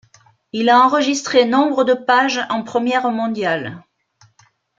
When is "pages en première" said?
1.93-3.11